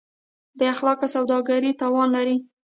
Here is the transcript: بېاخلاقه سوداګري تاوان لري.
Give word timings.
بېاخلاقه 0.57 1.07
سوداګري 1.15 1.71
تاوان 1.81 2.09
لري. 2.15 2.37